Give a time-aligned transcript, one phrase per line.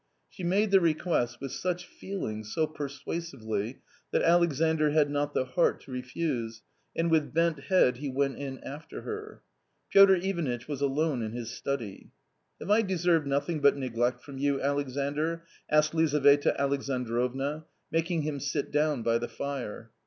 [0.31, 5.79] She made the request with such feeling, so persuasively, that Alexandr had not the heart
[5.81, 6.63] to refuse,
[6.95, 9.43] and with bent head he went in after her.
[9.91, 12.09] Piotr Ivanitch was alone in his study.
[12.59, 18.71] "Have I deserved nothing but neglect from you, Alexandr?" asked Lizaveta Alexandrovna, making him sit
[18.71, 19.91] down by the fire.